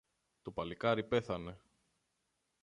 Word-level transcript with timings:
Το 0.41 0.51
παλικάρι 0.51 1.03
πέθανε. 1.03 1.57